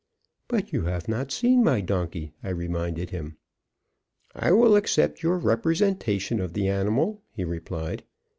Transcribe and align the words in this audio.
"But 0.47 0.73
you 0.73 0.81
have 0.85 1.07
not 1.07 1.31
seen 1.31 1.63
my 1.63 1.79
donkey," 1.79 2.33
I 2.41 2.49
reminded 2.49 3.11
him. 3.11 3.37
"I 4.33 4.51
will 4.51 4.75
accept 4.75 5.21
your 5.21 5.37
representation 5.37 6.41
of 6.41 6.53
the 6.53 6.67
animal," 6.69 7.21
he 7.29 7.43
replied. 7.43 8.03